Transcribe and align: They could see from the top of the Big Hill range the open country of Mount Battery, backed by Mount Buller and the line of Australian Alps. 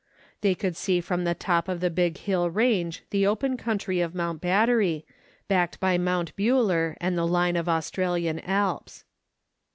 They 0.41 0.55
could 0.55 0.75
see 0.75 0.99
from 0.99 1.25
the 1.25 1.35
top 1.35 1.67
of 1.67 1.79
the 1.79 1.91
Big 1.91 2.17
Hill 2.17 2.49
range 2.49 3.03
the 3.11 3.27
open 3.27 3.55
country 3.55 4.01
of 4.01 4.15
Mount 4.15 4.41
Battery, 4.41 5.05
backed 5.47 5.79
by 5.79 5.99
Mount 5.99 6.35
Buller 6.35 6.97
and 6.99 7.15
the 7.15 7.27
line 7.27 7.55
of 7.55 7.69
Australian 7.69 8.39
Alps. 8.39 9.03